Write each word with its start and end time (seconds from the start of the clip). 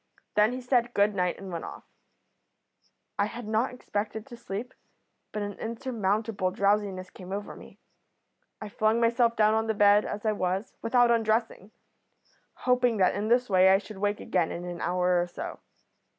Then 0.33 0.51
he 0.53 0.61
said 0.61 0.95
good 0.95 1.13
night 1.13 1.37
and 1.37 1.51
went 1.51 1.63
off. 1.63 1.83
"I 3.19 3.25
had 3.27 3.47
not 3.47 3.71
expected 3.71 4.25
to 4.25 4.35
sleep, 4.35 4.73
but 5.31 5.43
an 5.43 5.59
insurmountable 5.59 6.49
drowsiness 6.49 7.11
came 7.11 7.31
over 7.31 7.55
me. 7.55 7.77
I 8.59 8.67
flung 8.67 8.99
myself 8.99 9.35
down 9.35 9.53
on 9.53 9.67
the 9.67 9.75
bed 9.75 10.03
as 10.03 10.25
I 10.25 10.31
was, 10.31 10.73
without 10.81 11.11
undressing, 11.11 11.69
hoping 12.65 12.97
that 12.97 13.13
in 13.13 13.27
this 13.27 13.47
way 13.47 13.69
I 13.69 13.77
should 13.77 13.99
wake 13.99 14.19
again 14.19 14.51
in 14.51 14.65
an 14.65 14.81
hour 14.81 15.21
or 15.21 15.27
so. 15.27 15.59